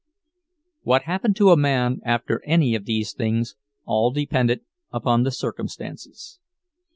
[0.81, 3.55] What happened to a man after any of these things,
[3.85, 6.39] all depended upon the circumstances.